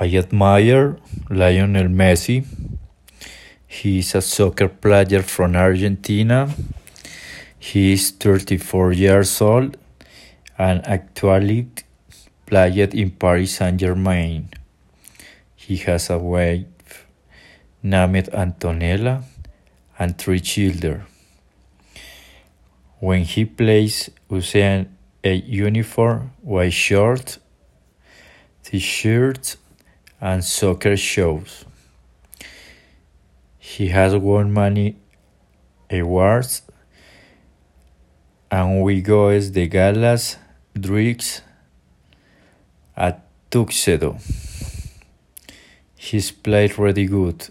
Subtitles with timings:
[0.00, 0.96] I admire
[1.28, 2.46] Lionel Messi.
[3.66, 6.54] He is a soccer player from Argentina.
[7.58, 9.76] He is 34 years old
[10.56, 11.66] and actually
[12.46, 14.50] played in Paris Saint-Germain.
[15.56, 17.08] He has a wife
[17.82, 19.24] named Antonella
[19.98, 21.06] and three children.
[23.00, 24.86] When he plays uses
[25.24, 27.40] a uniform, white shorts,
[28.62, 29.56] t-shirts,
[30.20, 31.64] and soccer shows.
[33.58, 34.96] He has won many
[35.90, 36.62] awards
[38.50, 40.36] and we goes the galas,
[40.78, 41.42] drinks,
[42.96, 43.14] a
[43.50, 44.18] tuxedo.
[45.94, 47.48] He's played really good.